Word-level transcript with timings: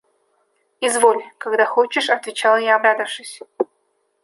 –Изволь; 0.81 1.23
когда 1.37 1.63
хочешь!– 1.67 2.09
отвечал 2.09 2.57
я, 2.57 2.75
обрадовавшись. 2.77 3.43